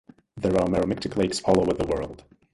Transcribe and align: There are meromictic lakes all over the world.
There 0.35 0.57
are 0.59 0.67
meromictic 0.67 1.15
lakes 1.15 1.43
all 1.45 1.61
over 1.61 1.73
the 1.73 1.85
world. 1.85 2.23